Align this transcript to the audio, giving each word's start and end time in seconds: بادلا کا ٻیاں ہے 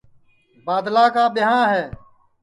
بادلا 0.65 1.03
کا 1.15 1.23
ٻیاں 1.35 1.61
ہے 1.71 1.83